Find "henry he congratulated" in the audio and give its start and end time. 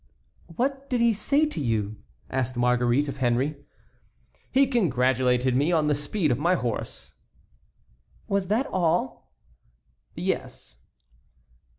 3.17-5.55